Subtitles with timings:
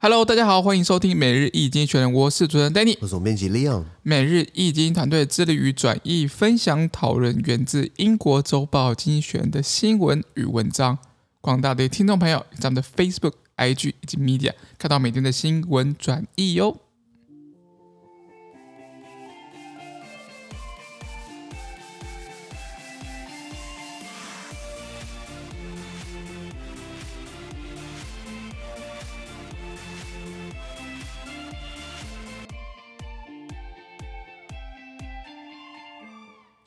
[0.00, 3.82] Hello，大家好，欢迎收听每日易经济学人，我是主持人 Danny，我是总编辑 Leon。
[4.04, 10.96] 每日易经团队致力于转译、分享、讨论源自英国周报《经济学人》的新闻与文章。
[11.40, 16.76] 广大的听众朋友，在我们的 Facebook、IG 以及 Media 看到每天的新闻转译哟。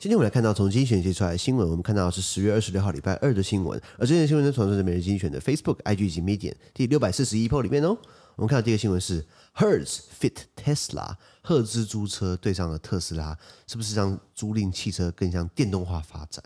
[0.02, 7.96] 今天我们来看到从经济学人写出来的新闻，我们看到是十月二十六号礼拜二的新闻，而这件新闻呢，从是每日精选的 Facebook、IG 及 Medium 第六百四十一 po 里面哦。
[8.34, 9.24] 我们看到第一个新闻是
[9.54, 13.38] Hertz fit Tesla，赫兹租车对上了特斯拉，
[13.68, 16.42] 是不是让租赁汽车更像电动化发展？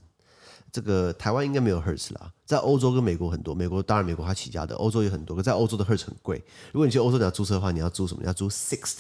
[0.71, 6.45] 这个台湾应该没有 Hertz 啦，在欧洲跟美国很多，美国当然美国它起家的，欧洲也很多，可在欧洲的 Hertz 很贵。
[6.73, 8.21] 如果你去欧洲你要租车的话，你要租什么？
[8.21, 8.99] 你要租 Sixt，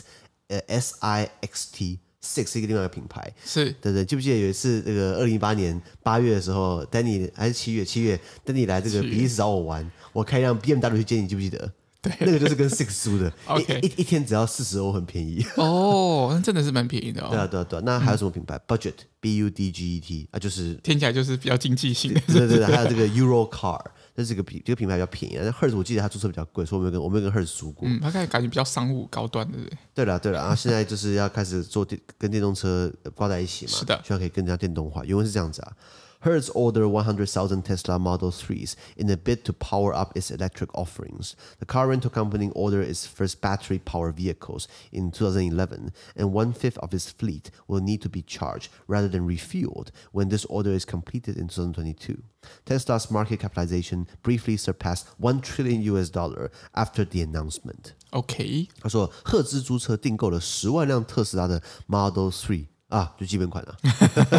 [0.48, 1.98] 呃，S I X T。
[2.27, 11.70] Six 是一个另外一个品牌，是对对，记不记得有一次那个二零一八年八月的时候，Danny 还是七月七月，Danny 来这个比利时找我玩，我开一辆 BMW 去接你，记不记得？
[12.02, 13.32] 对，那个就是跟 Six 租的
[13.80, 15.44] 一一,一天只要四十欧，很便宜。
[15.56, 17.28] 哦，那真的是蛮便宜的哦。
[17.32, 22.20] 对啊对啊对啊，那还有什么品牌、嗯、？Budget B U D G E T 啊，就是听起来就是比较经济性的。
[22.28, 23.80] 对对对，还有这个 Euro Car。
[24.17, 25.36] 这是个品，这个品牌比较便宜。
[25.39, 27.86] 但 Hertz 我记得它租车比较贵，所以我没有跟我没有跟 Hertz 租过。
[27.86, 29.59] 嗯，它感觉比较商务高端的。
[29.95, 33.72] 对了对了，然后现在就是要开始做电跟电动车挂在一起嘛。
[33.72, 35.05] 是的，希望可以更加电动化。
[35.05, 35.72] 因为是这样子啊。
[36.23, 41.36] Hertz ordered 100,000 Tesla Model 3s in a bid to power up its electric offerings.
[41.58, 47.09] The car rental company ordered its first battery-powered vehicles in 2011, and one-fifth of its
[47.09, 51.47] fleet will need to be charged rather than refueled when this order is completed in
[51.47, 52.22] 2022.
[52.66, 57.94] Tesla's market capitalization briefly surpassed one trillion US dollar after the announcement.
[58.11, 62.67] OK，他说，赫兹租车订购了十万辆特斯拉的 Model 3。
[62.89, 63.77] 啊，就基本款了，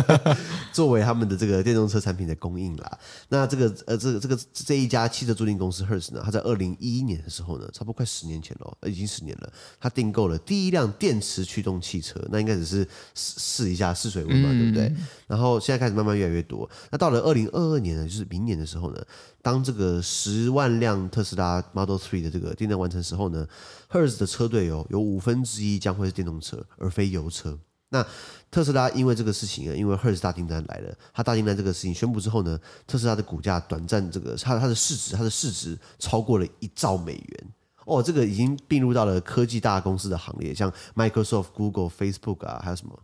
[0.71, 2.99] 作为他们的这个电动车产品的供应啦。
[3.27, 9.51] 那这个呃，这个这个这一家汽车租赁公司 Hertz 呢，它在二零一一年的时候呢，差不多快十年前了，已经十年了，
[9.81, 14.95] 它订购了第一辆电池驱动汽车，那应该只是试试一下试水温嘛，对不对？
[15.27, 16.69] 然后现在开始慢慢越来越多。
[16.89, 19.03] 那到了二零二二年呢，就是明年的时候呢，
[19.41, 23.45] 当这个十万辆特斯拉 Model Three 的这个订单完成时候呢
[23.91, 27.59] ，Hertz 的车队哦有五分之一将会是电动车，而非油车。
[27.89, 28.05] 那
[28.51, 37.53] 特斯拉因为这个事情啊，因为 Hertz 大订单来了，它大订单这个事情宣布之后呢，特斯拉的股价短暂这个它它的市值它的市值超过了一兆美元
[37.85, 42.99] 哦，这个已经并入到了科技大公司的行列，像 Microsoft、Google、Facebook 啊，还有什么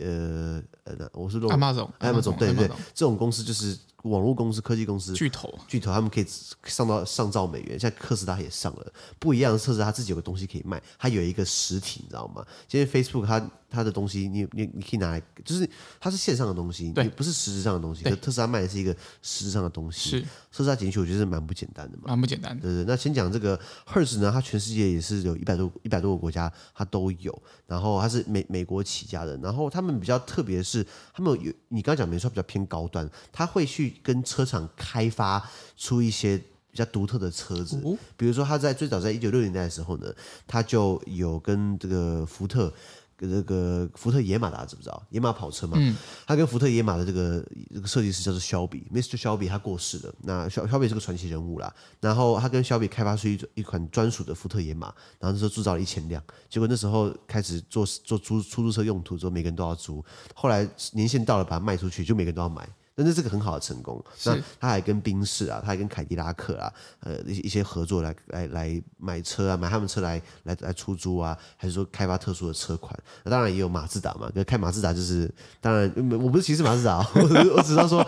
[0.00, 3.78] 呃呃，我是说 Amazon，Amazon 对对对，这种公司就是。
[4.04, 6.26] 网络公司、科技公司巨头，巨头他们可以
[6.64, 7.78] 上到上兆美元。
[7.78, 12.44] 现在特斯拉也上了，不一样的特斯拉，他自己有个东西可以卖，它有一个实体，你知道吗？
[12.68, 15.68] 今天 Facebook 它它的东西，你你你可以拿来，就是
[16.00, 18.04] 它是线上的东西，对，不是实质上的东西。
[18.04, 20.10] 可特斯拉卖的是一个实质上的东西。
[20.10, 22.62] 是特斯拉进去，我觉得是蛮不简单的嘛，蛮不简单的。
[22.62, 35.42] 对对，那先讲这个 Hertz 呢，它全世界也是有一百多一百多个国家它都有，然后它是美美国起家的，然后他们比较特别是，他们有你刚刚讲没错，比较偏高端，他会去跟车厂开发
[35.76, 36.38] 出一些
[36.70, 37.80] 比较独特的车子，
[38.16, 40.12] 比如说他在最早在一九六零年代的时候呢，
[40.46, 42.72] 他就有跟这个福特。
[43.20, 45.02] 跟这个福特野马，大家知不知道？
[45.10, 47.44] 野马跑车嘛，嗯、他跟福特野马的这个
[47.74, 49.16] 这个设计师叫做肖比，Mr.
[49.16, 50.14] 肖比，他过世了。
[50.22, 51.74] 那肖肖比是个传奇人物啦。
[52.00, 54.86] 然后他跟肖比开发出一一款专属的福特野马，
[55.18, 56.22] 然后那时候铸造了一千辆。
[56.48, 60.04] 结果那时候开始做做租出租车用途之后，每个人都要租。
[60.32, 62.68] 后来年限到了，把它卖出去，就每个人都要买。
[62.98, 72.92] 但是这个很好的成功，那他还跟宾士啊，他还跟凯迪拉克啊，呃，一些一些合作来来来买车啊，买他们车来来来出租啊，还是说开发特殊的车款？
[73.22, 75.88] 那当然也有马自达嘛，跟开马自达就是当然，
[76.20, 77.20] 我不是歧视马自达，我
[77.56, 78.04] 我只是说，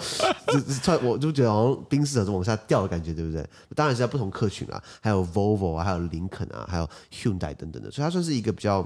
[0.83, 3.49] 就我就觉得好像宾士是往下掉的感觉，对不对？
[3.77, 8.85] 当然是在不同客群啊，还有 Volvo 啊，还有林肯啊，还有 Hyundai 等等的，所以它算是一个比较。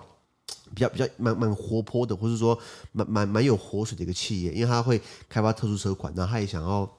[0.75, 2.59] 比较比较蛮蛮活泼的，或者说
[2.93, 6.91] 蛮蛮蛮有活水的一个企业，因为他会开发特殊车款，然后他也想要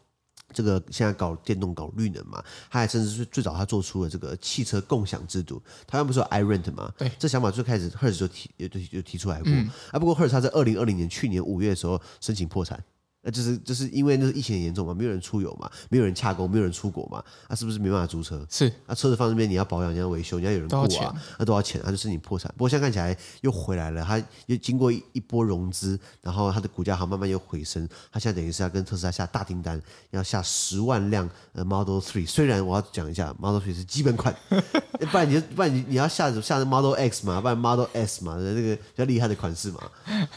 [0.54, 6.94] 这个现在搞电动、搞绿能嘛，他还甚至是最早他做出了这个汽车共享制度，台湾不是有 iRent 嘛？
[6.98, 12.82] 对，这想法最开始 Hertz 就提就就提出来过，嗯、啊，不过 Hertz 他在二零二零年去年五月的时候申请破产。
[13.26, 18.46] 那就是就是因为那个疫情很严重嘛，没有人出游嘛，没有人洽公，没有人出国嘛，那、啊、是不是没办法租车？
[18.48, 21.82] 是，那、啊、车子放那边，你要保养，你要维修，你要有人雇啊，那多少钱？
[21.84, 22.54] 那、啊、就是你破产。
[22.56, 27.90] 不过现在看起来又回来了，它又经过一一波融资，然后它的股价好慢慢又回升。
[28.12, 29.82] 它现在等于是要跟特斯拉下大订单，
[30.12, 32.28] 要下十万辆呃 Model Three。
[32.28, 34.36] 虽然我要讲一下，Model Three 是基本款，
[35.12, 39.82] 不然你就不然你你要下下 Model X 嘛，不然 Model S 嘛，那个比较厉害的款式嘛。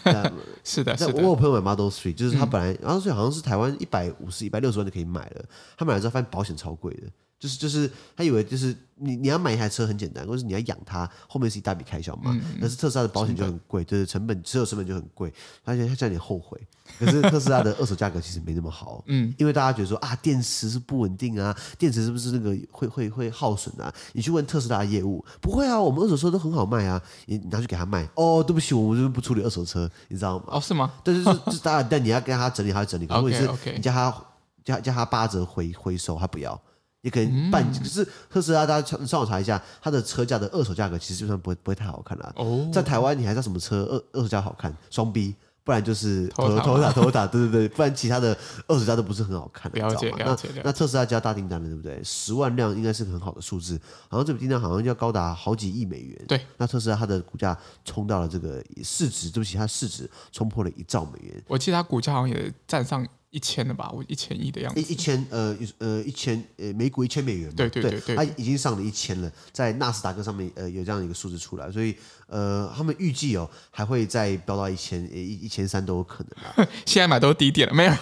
[0.64, 1.12] 是的，是的。
[1.16, 2.72] 我有朋友买 Model Three，就是他本来。
[2.72, 5.44] 嗯然后所以好像是台湾一百五十、一百六十万就可以买了。
[5.76, 12.36] 他买了之后发现保险超贵的，就是就是他以为就是你你要买一台车很简单，或者是你要养它，后面是一大笔开销嘛。
[12.60, 15.32] 但是特斯拉的保险就很贵，就是成本持有成本就很贵，
[15.64, 16.60] 而且他现在有点后悔。
[16.98, 23.92] 可是特斯拉的二手价格其实没那么好，嗯，因为大家觉得说啊，电池是不稳定啊，电池是不是那个会会会耗损啊？
[24.14, 28.08] 你去问特斯拉的业务，不会啊，我们二手车都很好卖啊，你拿去给他卖。
[28.14, 30.46] 哦，对不起，我们这边不处理二手车，你知道吗？
[30.48, 30.92] 哦，是吗？
[31.04, 33.06] 但是就是当然，但你要跟他整理，他整理。
[33.06, 34.24] 可是 OK OK，你叫他
[34.64, 36.60] 叫叫他八折回回收，他不要。
[37.02, 42.32] 你可以半，可是特斯拉，大家上网查一下，它的车价的二手价格其实就算不会不会太好看了。
[42.36, 44.74] 哦，在台湾你还知道什么车二二手价好看？
[44.90, 45.34] 双 B。
[45.64, 48.34] 不然就是头头塔头塔，对对对，不然其他的
[48.66, 50.48] 二手价都不是很好看的，了解了解。
[50.54, 52.02] 那那特斯拉加大订单了，对不对？
[52.02, 53.78] 十万辆应该是很好的数字，
[54.08, 56.24] 好像这笔订单好像要高达好几亿美元。
[56.26, 57.54] 对，那特斯拉它的股价
[57.84, 61.44] 冲到了这个市值，对不起，它市值冲破了一兆美元。
[61.46, 63.90] 我记得它股价好像也站上一千了吧？
[63.94, 64.80] 我一千亿的样子。
[64.80, 67.54] 一一千呃呃一千呃每股一千美元嘛。
[67.56, 71.94] 对对对对，它已经上了一千了，在纳斯达克上面呃有这样一个数字出来，所以。
[72.30, 76.68] 呃，他们预计哦，还会再飙到一千一一千三都有可能啊。
[76.84, 77.92] 现在买都是低点了，没有？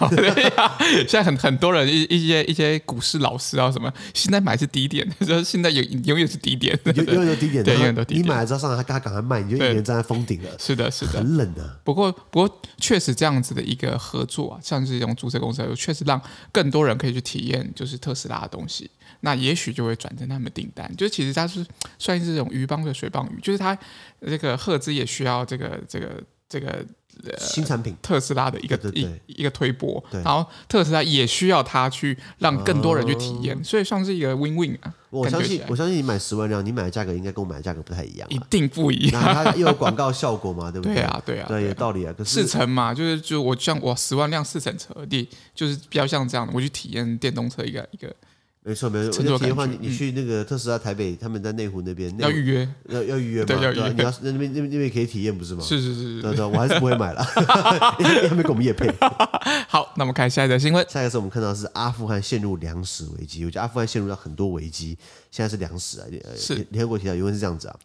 [1.07, 8.25] 现在很很多人一一些一些股市老师啊什么，现在买是低点，说 现在永永远是低点，永永远都低点，对，永远都低点。
[8.25, 10.49] 你买了之后上来，他赶快卖，你就一年站在封顶了。
[10.59, 11.79] 是的，是的，很冷啊。
[11.85, 16.21] 不过不过，确实这样子的一个合作啊，像是这种注册公司，确实让
[16.53, 18.89] 更多人可以去体验，就是特斯拉的东西。
[19.21, 21.65] 那也许就会转成他们订单，就其实它是
[21.97, 23.77] 算是这种鱼帮的水帮鱼，就是它
[24.21, 26.85] 这个赫兹也需要这个这个这个
[27.39, 34.93] 新产品特斯拉的一个一一个推波，然后特斯拉也需要它去让更多人去体验，哦、所以算是一个 win win 啊。
[35.09, 39.21] 我相信我相信你买十万辆，你买的价格应该跟我买的价格不太一样，一定不一样。
[39.21, 40.95] 它又有广告效果嘛，对不对？
[40.95, 42.13] 对啊，对啊，对，有道理啊。
[42.17, 48.13] 可是四成嘛，就是就我像我十万辆四成车的，就是比较像这样的，我去体验电动车一个一个。
[48.67, 49.23] 没错，没错。
[49.31, 53.45] 我提的话，你你去那个特斯拉台北，他们在内湖那边要预约，要要预约嘛？
[53.45, 53.93] 对，要预约。
[53.93, 55.63] 你要那边那边那边可以体验，不是吗？
[55.63, 56.21] 是是是。
[56.21, 57.25] 对对，我还是不会买了，
[57.97, 58.93] 因为他们给我们也配。
[59.69, 60.85] 好，那我们看下一则新闻。
[60.89, 63.45] 下一个是我们看到是阿富汗陷入粮食危机。
[63.45, 64.97] 我觉得阿富汗陷入了很多危机，
[65.31, 66.05] 现在是粮食啊。
[66.35, 67.75] 是联合国提到，原文是这样子啊。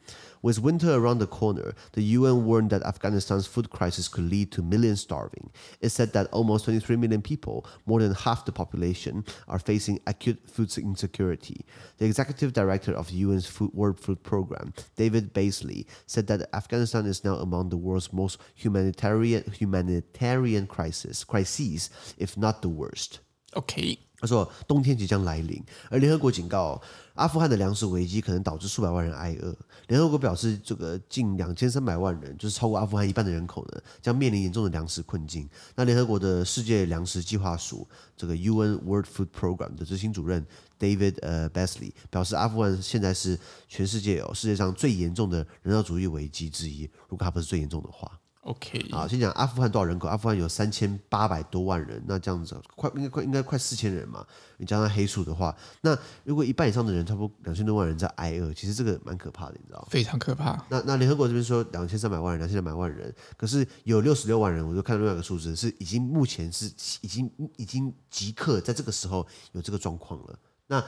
[0.41, 4.61] With winter around the corner, the UN warned that Afghanistan's food crisis could lead to
[4.61, 5.51] millions starving.
[5.81, 10.39] It said that almost 23 million people, more than half the population, are facing acute
[10.49, 11.65] food insecurity.
[11.97, 17.05] The executive director of the UN's food, World Food Program, David Beasley, said that Afghanistan
[17.05, 23.19] is now among the world's most humanitarian humanitarian crisis crises, if not the worst.
[23.55, 23.99] Okay.
[24.19, 26.81] 他说：“冬天即将来临，而联合国警告，
[27.14, 29.54] 阿富汗的粮食危机可能导致数百万人挨饿。
[29.88, 35.48] 联合国表示，这个近两千三百万人，就是超过阿富汗一半的人口呢，将面临严重的粮食困境。
[35.76, 37.86] 那联合国的世界粮食计划署
[38.16, 40.46] 这个 UN World Food Program 的执行主任
[40.78, 43.38] David 呃 Beasley 表示，阿富汗现在是
[43.68, 48.10] 全世界哦世界上最严重的人道主义危机之一，如果它不是最严重的话。”
[48.42, 50.08] OK，好，先讲阿富汗多少人口？
[50.08, 54.26] 阿富汗有三千八百多万人，那这样子快应该快应该快四千人嘛？
[54.56, 60.60] 你加上黑数的话，那如果一半以上的人，差不多两千多万人在挨饿，其实这个蛮可怕的，你知道吗非常可怕。
[60.68, 66.66] 那那联合国这边说两千三百万人，两千两百万人，可是有六十六万人，我就看到另外一个数字是已经目前是
[67.00, 70.36] 已经已经即刻在这个时候有这个状况了。
[70.66, 70.82] 那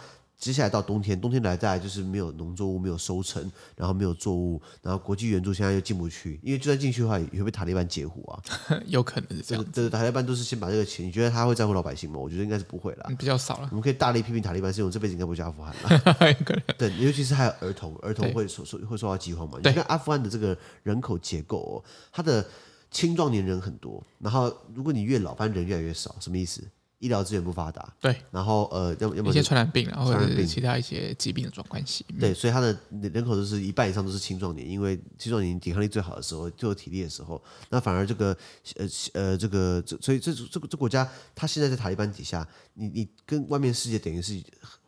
[0.44, 8.38] 接下来到冬天，冬天来再来就是没有农作物，没有收成，然后没有作物，然后国际援助现在又进不去，因为就算进去的话，也会被塔利班截胡啊。
[8.84, 9.64] 有可能是这样。
[9.72, 12.18] 对，塔利班都是先把这个钱，你觉得他会在乎老百姓吗？
[12.18, 13.68] 我觉得应该是不会啦，比较少了。
[13.70, 16.24] 我们可以大力批评塔利班，是因为这辈子应该不会去阿富汗了。
[16.76, 19.58] 对，尤其是还有儿童，儿童会受受会受到饥荒嘛？
[19.64, 21.74] 你看阿富汗的这个人口结构哦，
[22.12, 22.46] 它的
[22.90, 26.62] 青壮年人很多，然后如果你越老，反正人越来越少，什么意思？
[27.04, 32.75] 医疗资源不发达，对，然后呃，要要么一些传染病，然后或者是其他一些疾病的状关系，对，所以他的
[33.12, 38.34] 人口都是一半以上都是青壮年，因为青壮年抵抗力最好的时候，最有体力的时候，那反而这个
[38.76, 44.42] 呃呃这个这所以这这个这国家，他现在在塔利班底下，你你跟外面世界等于是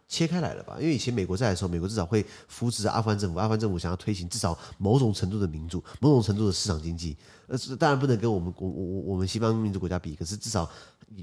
[0.08, 0.76] 切开来了吧？
[0.80, 7.16] 因为以前美国在的时候，美国至少会扶持阿富汗政府，阿富汗政府想要推行至少某种程度的民主，某种程度的市场经济。
[7.48, 10.68] 呃，当然不能跟我们我我我们西方民主国家比，可是至少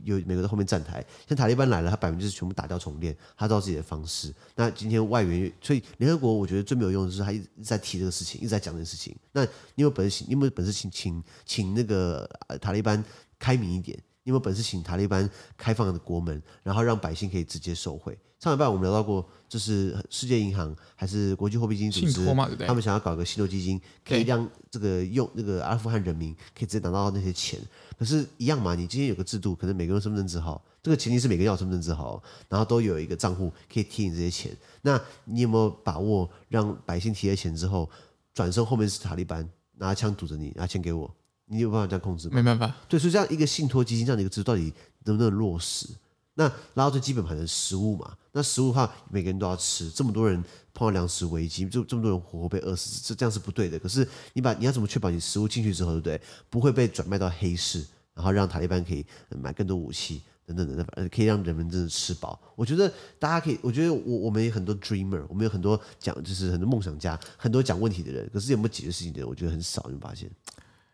[0.04, 1.06] 有美国在后面站台。
[1.28, 4.34] 像塔利班来了，他百分之就是全部打掉重练，他照自己的方式。
[4.56, 9.16] 那今天外援，所以联合国我觉得最没有用的就是他一直在提这个事情，一直在讲这个事情。
[9.32, 9.44] 那
[9.76, 12.30] 你有本事，你有没有本事请请请那个
[12.62, 13.04] 塔利班
[13.38, 13.98] 开明一点？
[14.26, 18.18] 你有没有本事请塔利班开放的国门，然后让百姓可以直接受惠？
[18.40, 22.26] 上礼拜我们聊到过，就是世界银行还是国际货币基金组织，
[22.66, 27.58] 他们想要搞个信托基金，可以让这个用那个阿富汗人民可以直接拿到那些钱。
[27.98, 34.56] 可是，一样嘛，你今天有个制度，可能每个人身份证字号，这个前提是每个人要身份证字号，然后都有一个账户可以提你这些钱。
[34.82, 37.90] 那你有没有把握让百姓提了钱之后，
[38.34, 39.48] 转身后面是塔利班
[39.78, 41.14] 拿枪堵着你，拿钱给我？
[41.46, 42.36] 你有办法这样控制吗？
[42.36, 42.74] 没办法。
[42.88, 44.74] 对，所以这样一个信托基金这样的一个制度，到底
[45.04, 45.88] 能不能落实？
[46.36, 49.90] 那拉到最基本盘的食物嘛，那食物的话，每个人都要吃。
[49.90, 53.78] 这么多人碰到粮食危机，就这么多人活活被饿死，这这样是不对的。
[53.78, 56.22] 可是你把你要怎么确保你食物进去之后，对不对？
[56.50, 57.86] 不会被转卖到黑市，
[58.16, 62.42] 然后让塔利班可以买更多武器等等等等，可以让人们真的吃饱。
[62.56, 69.88] 我觉得大家可以，我觉得我我们有很多 dreamer，我们有很多讲就是很多梦想家，很多讲问题的人，可是有没有解决事情的人，我觉得很少。
[69.92, 70.28] 你发现？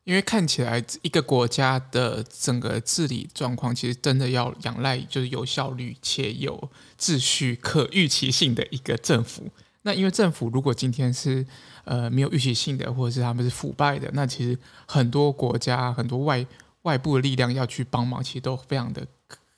[0.09, 9.47] 因为看起来一个国家的整个治理状况，其实真的要仰赖就是有效率且有秩序、可预期性的一个政府。
[9.83, 11.45] 那因为政府如果今天是
[11.83, 16.43] 呃没有预期性的，或者是他们是腐败的，那其实很多国家很多外
[16.81, 19.05] 外部的力量要去帮忙，其实都非常的。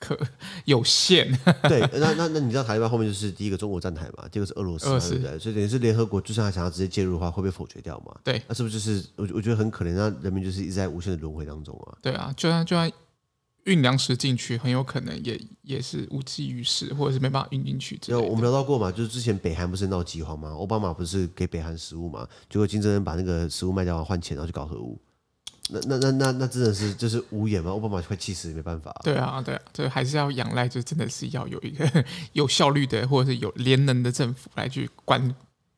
[0.02, 0.18] 可
[0.64, 1.30] 有限，
[1.70, 5.38] 对，那那那你知道塔利班后面就是第一个中国站台嘛，第二个是俄罗斯，对不对？
[5.38, 8.12] 所以等于是联合国，就算他想要直接介入的话，会被否决掉嘛？
[8.24, 11.94] 对，那是不是就是我我觉得很可怜，那人民就是一直在无限的轮回当中啊。
[12.02, 12.90] 对啊，就算就算
[13.64, 17.96] 运粮食进去，很有可能也也是无济于事，或者是没办法运进去。
[18.08, 25.00] 有我们聊到过嘛，就是之前北韩不是闹饥荒嘛，奥巴马不是给北韩食物嘛，结果金正恩把那个食物卖掉换钱，然后去搞核武。
[25.72, 27.70] 那那那那那真的是就是无言嘛？
[27.70, 29.00] 奥巴马快气死，没办法、啊。
[29.02, 35.34] 对啊，对啊，这还是要仰赖，就真的是要有一个 有效率的，或者是有联能的政府来去管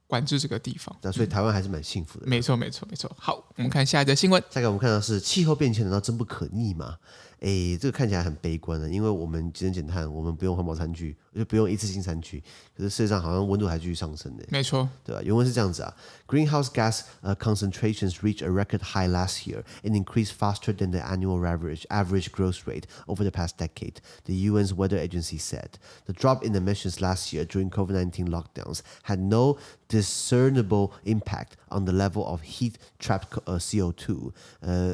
[0.06, 0.94] 管制这个地方。
[1.02, 2.26] 那所以台湾还是蛮幸福的。
[2.26, 3.10] 没错，没错，没错。
[3.18, 4.42] 好，我们看下一则新闻。
[4.50, 6.96] 下一个我们看到是气候变迁，难道真不可逆吗？
[7.43, 12.43] 哎，这个看起来很悲观的，因为我们节能减碳，我们不用环保餐具，就不用一次性餐具，
[12.75, 14.43] 可是事实上好像温度还继续上升的。
[14.49, 15.21] 没错，对吧？
[15.23, 15.95] 原文是这样子啊：
[16.27, 17.01] Greenhouse gas
[17.39, 22.31] concentrations reached a record high last year and increased faster than the annual average average
[22.31, 23.95] growth rate over the past decade.
[24.25, 29.19] The UN's weather agency said the drop in emissions last year during COVID-19 lockdowns had
[29.19, 29.57] no
[29.87, 34.31] discernible impact on the level of heat trapped CO2,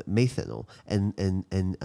[0.07, 1.75] methanol, and and and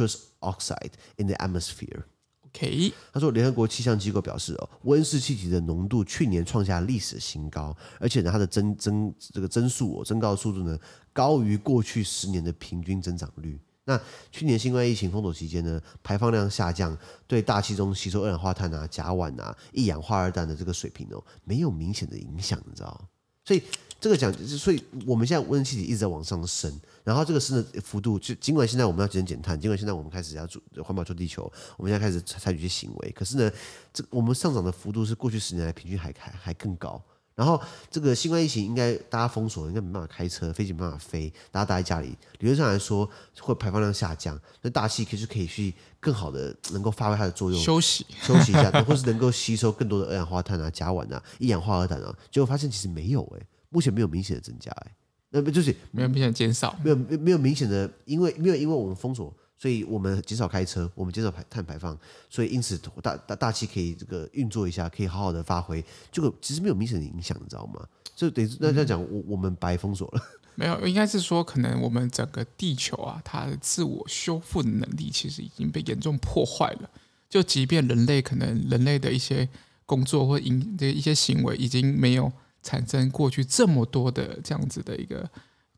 [0.00, 2.02] nitrous oxide in the atmosphere.
[2.46, 10.76] OK，他说，联合国气象机构表示，哦，温室气体的浓度去年创下历史新高，而且呢，它的增增这个增速哦，增高的速度呢，
[11.12, 13.58] 高于过去十年的平均增长率。
[13.84, 13.98] 那
[14.30, 23.08] 去年新冠疫情封锁期间呢，排放量下降，对大气中吸收二氧化碳啊、甲烷啊、一氧化二氮的这个水平哦，没有明显的影响，你知道？
[23.44, 23.62] 所以
[24.00, 26.72] 这个讲，所以我们现在温室气体一直在往上升，
[27.04, 31.42] 然后这个升的幅度，就尽管现在我们要节能减碳，尽管现在我们开始要做环保救地球，
[31.76, 33.52] 我们现在开始采取一些行为，可是呢，
[33.92, 37.00] 这我们上涨的幅度是过去十年来平均还还还更高。
[37.36, 37.58] 然后
[37.90, 43.08] 这个新冠疫情应该大家封锁，应该没办法开车，飞机没办法飞，大家待在家里，理论上来说
[43.40, 54.94] 会排放量下降，那大气其实可以去更好的能够发挥它的作用，休息休息一下，或是能够吸收更多的二氧化碳啊、甲烷啊、一氧化二氮啊，结果发现其实没有哎、欸，目前没有明显的增加哎、欸，
[55.30, 59.34] 那不就是没有明显减少，没有没有明显的，因为没有因为我们封锁。
[59.56, 61.94] 所以我们减少开车，我们减少排碳排放，
[62.30, 67.86] 所以因此大大大气可以这个运作一下，可以好好的发挥，这个其实没有明显的影响，你知道吗？
[68.16, 70.22] 就等于那这样讲，我我们白封锁了。
[70.56, 76.88] 没有，应该是说可能我们整个地球啊，它的自我修复的能力其实已经被严重破坏了。
[77.28, 79.46] 就即便人类可能人类的一些
[79.84, 85.28] 工作或因的一些行为，已经没有产生过去这么多的这样子的一个。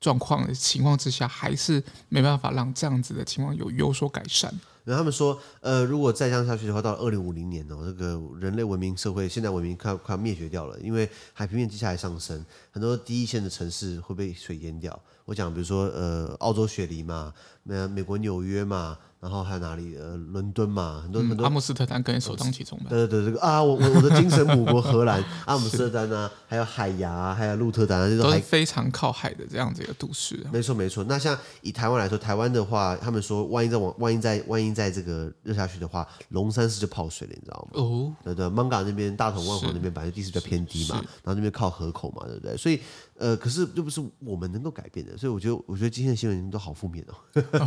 [0.03, 4.53] 状况的情况之下，还是没办法让这样子的情况有有所改善。
[4.83, 15.01] 然后他们说，呃，如果再这样下去的话，到二零五零年哦，这个人类文明社会、现代文明快快要灭绝掉了，因为海平面接下来上升，很多第一线的城市会被水淹掉。
[15.25, 18.99] 我讲，比如说，呃，澳洲雪梨嘛，美美国纽约嘛。
[19.23, 19.97] 然后还有哪里？
[19.97, 21.45] 呃，伦敦嘛，很多、嗯、很多。
[21.45, 22.87] 阿姆斯特丹可以首当其冲吧？
[22.91, 30.51] 对对对，这个啊，我我我的精神母国荷兰，阿姆斯特丹啊， 还有海牙，还有鹿特丹啊，这种都是非常靠海的这样子一个都市、啊。
[30.53, 31.05] 没错没错。
[31.05, 37.81] 那像以台湾来说，台湾的话，他们说，万一再往，万一再，万一在这个热下去的话，龙山寺就泡水了，你知道吗？
[37.81, 38.13] 哦。
[38.25, 42.57] 对对，Manga 那边大同万华那边本来地势比较偏低嘛，然后那边靠河口嘛，对不对？
[42.57, 42.81] 所以。
[43.23, 47.15] 呃，可是又不是我们能够改变的，所以我觉得，我觉得今天的新闻都好负面 哦。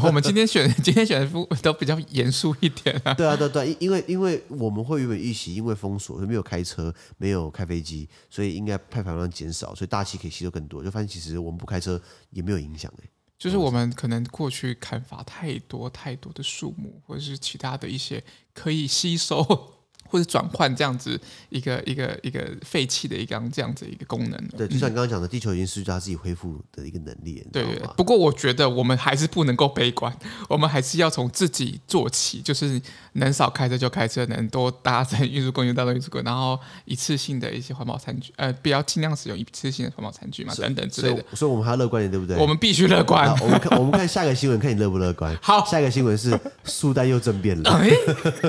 [0.03, 3.13] 我们今天选 今天选的都比较严肃一点啊。
[3.13, 10.83] 对啊，对对，因为因为我们会原本预期，因为封锁，没有开车，没有开飞机，所以应该排放量减少，所以大气可以吸收更多。
[10.83, 13.09] 就发现其实我们不开车也没有影响哎。
[13.39, 18.21] 就是我们可能过去砍伐太多太多的树木，或者是其他的一些
[18.53, 19.74] 可以吸收。
[20.15, 21.19] 或者转换这样子
[21.49, 24.47] 一个一个一个废弃的一个这样子一个功能。
[24.57, 27.45] 对，就像你刚刚讲的，地球已经失去它自己恢复的一个能力。
[27.51, 27.65] 对，
[27.97, 30.15] 不过我觉得我们还是不能够悲观，
[30.47, 32.81] 我们还是要从自己做起，就是
[33.13, 41.25] 能少开车就开车，能多搭乘运输工具搭乘运输工具，然后一次性的一些环保餐具，呃，不要尽量使用一次性的环保餐具嘛，等等之类的。
[41.33, 42.37] 所以，我们还要乐观点，对不对？
[42.37, 43.29] 我们必须乐观。
[43.41, 45.35] 我们看，我们看下一个新闻，看你乐不乐观。
[45.41, 47.89] 好，下一个新闻是苏丹又政变了，哎、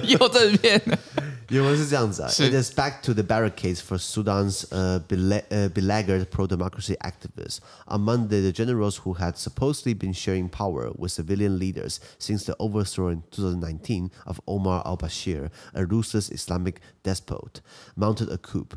[0.04, 0.98] 又政变了。
[1.49, 4.99] 原文是这样子啊，It is back to the barricades for Sudan's uh,
[5.69, 7.59] beleaguered pro-democracy activists.
[7.87, 12.55] On Monday, the generals who had supposedly been sharing power with civilian leaders since the
[12.59, 17.61] overthrow in 2019 of Omar al-Bashir, a ruthless Islamic despot,
[17.95, 18.67] mounted a coup.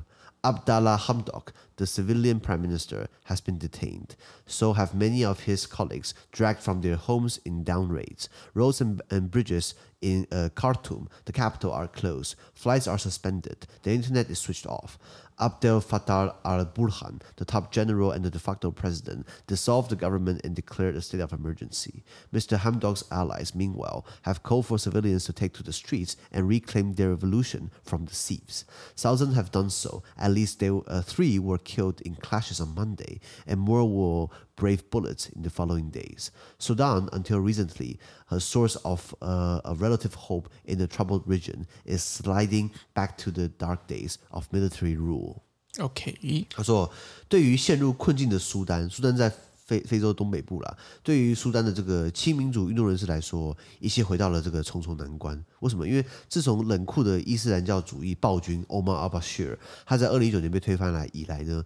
[0.44, 4.16] Abdallah Hamdok, the civilian prime minister, has been detained.
[4.46, 8.30] So have many of his colleagues dragged from their homes in down raids.
[8.54, 12.36] Roads and, and bridges in uh, Khartoum, the capital, are closed.
[12.54, 13.68] Flights are suspended.
[13.84, 14.98] The internet is switched off.
[15.40, 20.56] Abdel Fattah al-Burhan, the top general and the de facto president, dissolved the government and
[20.56, 22.04] declared a state of emergency.
[22.34, 22.58] Mr.
[22.58, 27.10] Hamdok's allies, meanwhile, have called for civilians to take to the streets and reclaim their
[27.10, 28.66] revolution from the thieves.
[28.96, 30.04] Thousands have done so.
[30.18, 34.84] At least they, uh, three were killed in clashes on Monday, and more will brave
[34.92, 36.30] bullets in the following days.
[36.60, 37.98] Sudan, until recently,
[38.30, 43.32] a source of uh, a relative hope in the troubled region, is sliding back to
[43.32, 45.38] the dark days of military rule.
[45.78, 46.92] OK，他说，
[47.30, 50.78] 对于陷入困境的苏丹，苏丹在非非洲东北部啦。
[51.04, 55.42] 对于苏丹的这个亲民主运动人士来说，一切回到了这个重重难关。
[55.60, 55.88] 为什么？
[55.88, 61.64] 因为自从冷酷的伊斯兰教主义暴君 Omar al-Bashir 他在二零一九年被推翻来以来呢，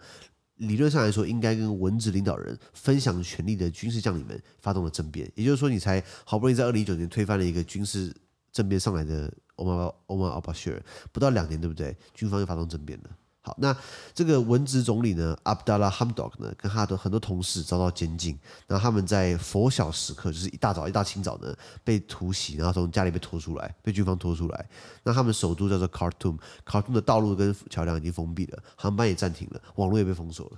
[0.57, 5.29] 理论上来说，应该跟文职领导人分享权力的军事将领们发动了政变。
[5.35, 8.15] 也就是说，你才好不容易在二零一九年推翻了一个军事
[8.51, 10.79] 政变上来的 Omar Omar al-Bashir，
[11.11, 11.97] 不到两年，对不对？
[12.13, 13.09] 军方又发动政变了。
[13.45, 13.75] 好，那
[14.13, 18.39] 这个文职总理呢，Abdallah Hamdok 呢，跟他的很多同事遭到监禁。
[18.67, 24.69] 然后他们在拂晓时刻，就是一大早、一大清早呢，被突袭，然后从家里被拖出来，被军方拖出来。
[25.03, 30.57] 那他们首都叫做 Khartoum，Khartoum 的道路跟桥梁已经封闭了，航班也暂停了，网络也被封锁了。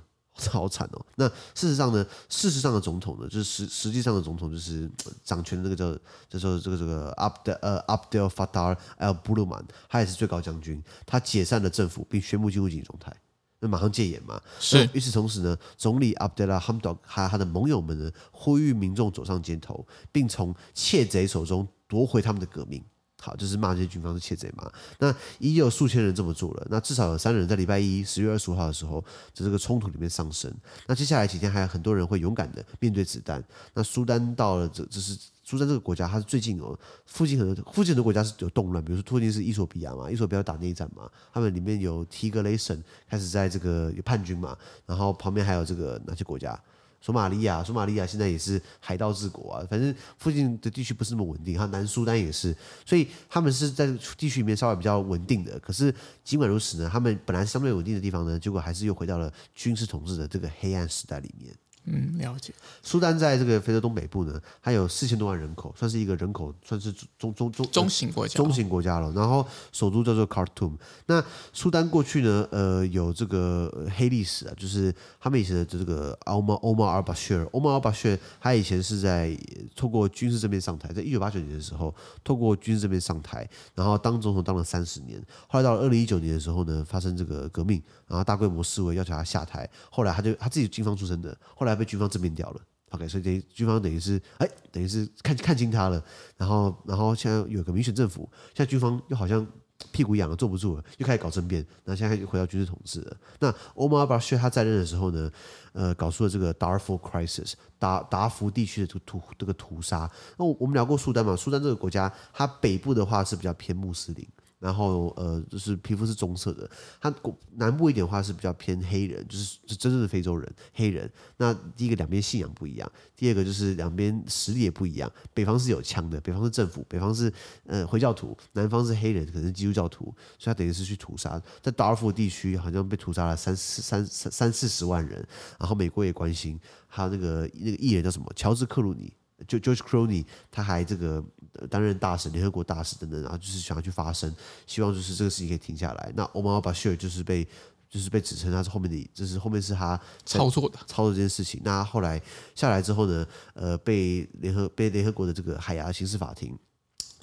[0.49, 1.05] 好惨哦！
[1.15, 2.05] 那事实上呢？
[2.27, 4.89] 事实上的总统呢，就是实实际上的总统，就是
[5.23, 5.97] 掌权的那个叫，
[6.29, 13.15] 就说这个这个 Abdel 呃 Abdel Fattah al-Burhan，他也是最高将军，他解散了政府，并宣布进入紧急状态，
[13.59, 14.41] 那马上戒严嘛。
[14.59, 14.89] 是。
[14.93, 22.83] 与此同时呢，总理 Abdallah Hamdok 还有他的盟友们呢，呼吁民众走上街头，并从窃贼手中夺回他们的革命。
[23.25, 24.71] 好，就是骂这些军方是窃贼嘛。
[24.99, 30.53] 那已有数千人这么做了，那至少有三人在礼拜一十月二十五号的时候，在这个冲突里面丧生。
[30.85, 33.43] 那接下来几天还有很多人会勇敢的面对子弹。
[33.73, 46.59] 那苏丹到了这，这是苏丹这个国家，它是最近哦，附近很多附近的国家是有动乱，比如说附近是伊索比亚嘛，伊索比亚打内战嘛，他们里面有提格雷省开始在这个有叛军嘛，然后旁边还有这个哪些国家？
[47.05, 53.85] 索马利亚，索马利亚现在也是海盗治国啊，反正附近的地区不是那么稳定，哈，南苏丹也是，所以他们是在
[54.17, 55.59] 地区里面稍微比较稳定的。
[55.59, 61.53] 可是尽管如此呢，他们本来相对稳定的地方呢，结果还是又回到了军事统治的这个黑暗时代里面。
[61.87, 62.51] 嗯，了解。
[62.81, 69.11] 苏丹在这个非洲东北部呢，它有四千多万人口，算是一个人口算是中中中中型国家，中型国家了。
[69.11, 70.73] 然后首都叫做 Khartoum。
[71.05, 79.37] 那苏丹过去呢，呃，有这个黑历史啊，就是他们以前的这个 Omar Omar al-Bashir，Omar al-Bashir 他以前是在
[79.75, 81.93] 透过军事政变上台，在一九八九年的时候，
[82.23, 85.23] 透过军事政变上台，然后当总统当了三十年。
[85.47, 89.69] 后来到了二零一九年的时候呢，发生这个革命，然后大规模示威，要求他下台。
[89.91, 91.74] 后来他就他自己军方出身的，后来。
[91.75, 92.61] 被军方政变掉了
[92.91, 96.03] ，OK，所以等于军方等于是哎，等于是看看清他了，
[96.37, 99.45] 然后然后现在有个民选政府，现在军方又好像
[99.91, 103.17] 屁股痒了，坐不住了，又开始搞政变，那现在又回到军事统治了。
[103.39, 105.29] 那 Omar al-Bashir 他在任的时候呢，
[105.73, 110.09] 呃，搞出了这个 Darfur Crisis，达达福地区的这个屠这个屠杀。
[110.37, 114.25] 那我们聊过苏丹嘛，苏丹这个国家，它北部的话是比较偏穆斯林。
[114.59, 116.69] 然后呃，就是皮肤是棕色的。
[116.99, 117.13] 它
[117.55, 121.11] 南部一点的话是比较偏黑人，就是是真正的非洲人黑人。
[121.37, 125.11] 那第一个两边信仰不一样，第二个就是两边实力也不一样。
[125.33, 127.31] 北方是有枪的，北方是政府，北方是
[127.65, 130.05] 呃回教徒，南方是黑人，可能是基督教徒，
[130.39, 131.41] 所以他等于是去屠杀。
[131.61, 135.25] 在达尔富地区好像被屠杀了三四三三三四十万人，
[135.59, 139.13] 然后美国也关心，还有那个那个艺人叫什么乔治克鲁尼。
[139.47, 141.23] 就 George Clooney 他还这个
[141.69, 144.33] 担任大使，联合国大使等等，然后就是想要去发声，
[144.65, 146.11] 希望就是这个事情可以停下来。
[146.15, 147.47] 那 Omar Bashir 就是被
[147.89, 151.61] 就是被指称他是后面的，就是后面是他操作的操作这件事情。
[151.63, 152.21] 那后来
[152.55, 156.57] 下来之后呢，呃，被联合被联合国的这个海牙刑事法庭。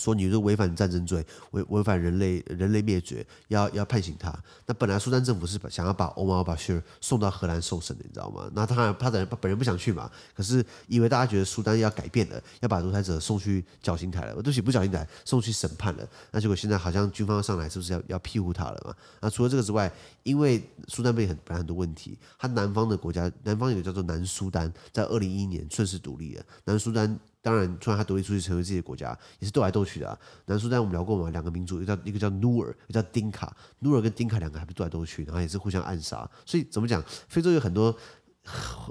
[0.03, 4.37] 说你是违反战争罪，违违反人类人类灭绝，要要判刑他。
[4.67, 8.51] 那本来苏丹政府是想要把欧马尔巴希尔送到荷兰受审的，你知道吗？
[8.53, 10.11] 那他他本人本人不想去嘛。
[10.35, 16.05] 可是以为大家觉得苏丹要改变了，要把独裁者送去绞刑台了，对不起，不绞刑台，送去审判了。
[16.33, 18.95] 那结果现在好像军方上来，是不是要要庇护他了嘛？
[19.21, 19.93] 那除了这个之外，
[20.25, 26.45] 因为苏丹被很本来很多问题，他南方的国家，南方有个叫做南苏丹，在二零一一年顺势独立了。
[26.65, 27.19] 南苏丹。
[27.43, 30.17] 当然，突然他独立出去成为自己的国家，也是斗来斗去的啊。
[30.47, 33.55] 南苏丹我们聊过嘛，两个民族，一个叫一个叫努尔，一个叫丁卡。
[33.81, 36.31] 努尔跟丁卡两个还不是斗来斗去，然后也是互相暗杀。
[36.47, 37.95] 所以怎么讲，非洲有很多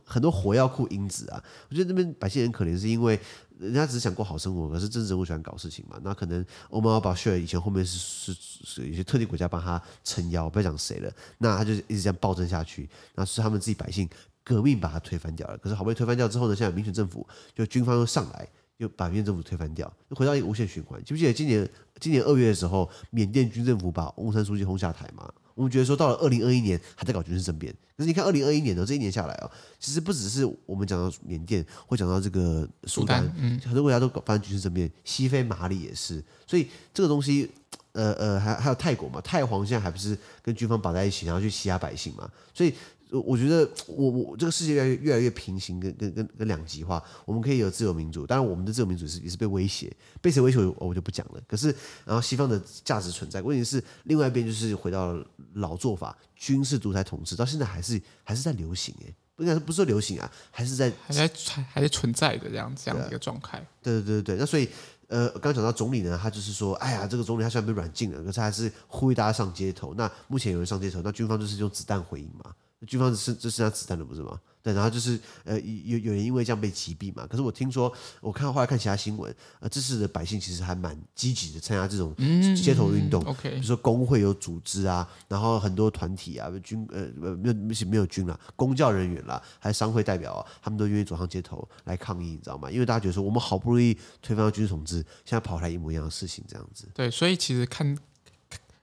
[0.06, 1.42] 很多火药库因子啊。
[1.70, 3.18] 我觉得那边百姓很可怜，是因为
[3.58, 5.98] 人家只是想过好生活，可是政治人物喜欢搞事情嘛。
[6.04, 7.98] 那可能欧马尔巴希尔以前后面是
[8.34, 8.34] 是
[8.66, 14.10] 是有些特定国家帮他撑腰，不要讲谁了，那他就一直这样暴政下去，那是他们自己百姓。
[14.44, 21.02] 革命把它推翻掉了，可是好不容易推翻掉之后呢，现在民选政府，就军方又上来，又把缅甸政府推翻掉，又回到一个无限循环。
[21.04, 25.32] 记不记得今年今年二月的时候，缅甸军政府把翁山书记轰下台嘛？
[25.54, 37.52] 我们觉得说到了二零二一年还在搞军事政变，可是你看二零二一年的这一年下来哦，其实不只是我们讲到缅甸，会讲到这个苏丹，嗯，很多国家都搞发生军事政变，西非马里也是，所以这个东西，
[37.92, 42.74] 呃呃，还还有泰国嘛，太皇现在还不是跟军方绑在一起，然后去欺压百姓嘛，所以。
[43.20, 51.42] 我觉得我我这个世界越来越越来越平行跟跟跟跟两极化，我们可以有自由民主，当然我们的自由民主是也是被威胁，被谁威胁我就不讲了。
[51.46, 55.14] 可是然后西方的价值存在，问题是另外一边就是回到
[55.56, 61.30] 老做法，军事独裁统治到现在还是还是在流行哎，不应该不是说流行啊，还是在还在
[61.70, 63.62] 还是存在的这样这样的一个状态。
[63.84, 64.70] 对对对对对，那所以
[65.08, 69.94] 呃刚刚讲到总理呢，他就是说，哎呀这个总理他虽然被软禁了，可是还是呼吁大家上街头。
[69.96, 72.54] 那目前有人上街头，那军方就是用子弹回应嘛。
[72.88, 74.40] 军方是只剩下子弹了，不是吗？
[74.64, 77.26] 对，然后就是呃，有有人因为这样被击毙嘛。
[77.26, 82.16] 可是我听说，我看后来看其他新闻，呃，这次的百姓其实还蛮积极的参加这种
[82.56, 83.24] 街头运动。
[83.42, 92.70] 比如说工会有组织啊，然后很多团体啊，军呃呃没有没有军了，公教人员啦，还有商会代表啊，他们都愿意走上街头来抗议，你知道吗？
[92.70, 96.88] 因为大家觉得说，我们好不容易推翻了军事统治，现在跑来一模一样的事情，这样子。
[96.94, 97.98] 对，所以其实看。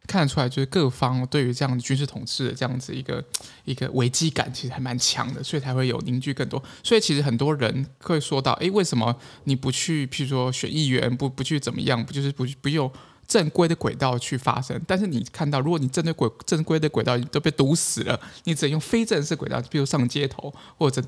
[0.08, 3.22] 看得出来，就是各方对于这样的军事统治的这样子一个
[3.64, 6.60] 一个危机感，其实还蛮强的，所以才会有凝聚更多。
[6.82, 12.90] 所以其实很多人会说到，诶，为什么你不去，譬如说选议员，不不去怎么样，不就是不不用
[13.26, 14.80] 正规的轨道去发声？
[14.86, 21.02] 但是你看到，如果你正规轨正规的轨道都被堵死了，你只能用非正式轨道，比如上街头或者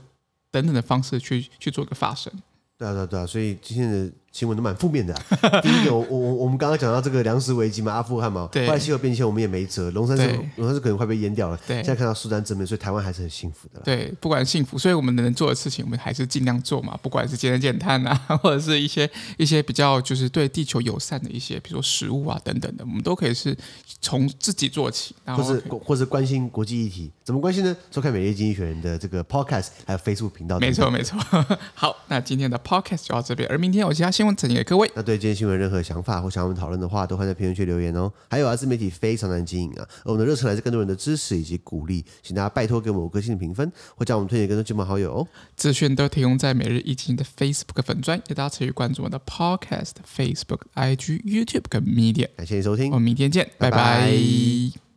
[0.50, 2.30] 等等的方式去去做个发声。
[2.76, 4.12] 对啊对啊对，所以今天的。
[4.32, 5.60] 新闻都蛮负面的、啊。
[5.60, 10.24] 第一个，我我我们刚刚讲到这个粮食危机嘛，阿富汗嘛，后来气候变迁我们也没辙，龙山寺
[10.56, 11.58] 龙山寺可能快被淹掉了。
[11.66, 13.80] 对，现在看到苏丹正面，所以台湾还是很幸福的。
[13.84, 16.96] 对，不管幸福，所以我们能做的事情，我们还是尽量做嘛。
[17.02, 23.56] 不管是节能减碳啊， 或者是一些一些比较就是对地球友善的一些，比如说食物啊等等的，我们都可以是
[24.00, 27.76] 从自己做起，然后或是或是关心国际议题，怎么关心呢？
[27.90, 30.58] 收看《每日经济学人》的这个 Podcast，还有 Facebook 频道。
[30.60, 31.18] 没错没错。
[31.74, 34.90] 好，那今天的 Podcast 就到这边，而明天我其他新闻呈现给各位。
[34.94, 38.12] 那对今天新闻任何想法或想我们讨论的话，都欢迎在评论区留言哦。
[38.28, 45.26] 还有啊，自媒体非常难经营啊，而我们的热忱来自更多人的支持以及鼓励，请大家拜托给我们五颗星的评分，或将我们推荐给更多亲朋好友哦。
[45.56, 52.28] 资讯都提供在每日一经的 Facebook 粉专，也大家持续关注我们的 Podcast、Facebook、IG、YouTube 跟 Media。
[52.37, 53.78] 感谢你收听，我们明天见，拜拜。
[53.78, 54.89] 拜拜。